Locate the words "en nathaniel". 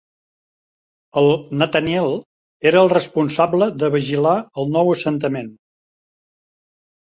1.21-2.15